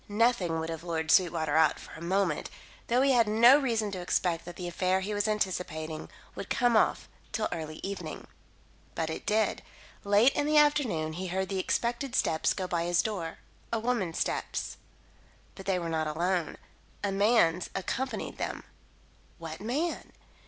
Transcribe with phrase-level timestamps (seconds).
[0.09, 2.49] Nothing would have lured Sweetwater out for a moment,
[2.87, 6.75] though he had no reason to expect that the affair he was anticipating would come
[6.75, 8.25] off till early evening.
[8.95, 9.61] But it did.
[10.03, 13.37] Late in the afternoon he heard the expected steps go by his door
[13.71, 14.77] a woman's steps.
[15.53, 16.57] But they were not alone.
[17.03, 18.63] A man's accompanied them.
[19.37, 20.13] What man?